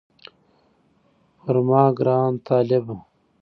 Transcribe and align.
پر 1.43 1.55
ما 1.67 1.83
ګران 1.97 2.31
طالبه 2.45 2.95